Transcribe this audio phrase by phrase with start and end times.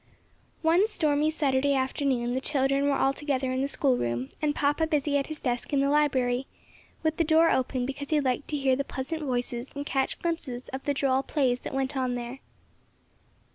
[0.63, 4.87] One stormy Saturday afternoon the children were all together in the school room, and papa
[4.87, 6.47] busy at his desk in the library,
[7.03, 10.69] with the door open because he liked to hear the pleasant voices and catch glimpses
[10.69, 12.39] of the droll plays that went on there.